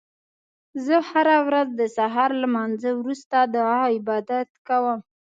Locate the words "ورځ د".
1.47-1.81